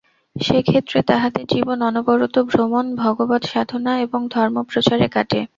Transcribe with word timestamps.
সে 0.35 0.57
ক্ষেত্রে 0.61 0.99
তাহাদের 1.03 1.45
জীবন 1.49 1.77
অনবরত 1.81 2.35
ভ্রমণ, 2.49 2.85
ভগবৎ-সাধনা 2.95 3.93
এবং 4.05 4.21
ধর্মপ্রচারে 4.29 5.07
কাটে। 5.07 5.39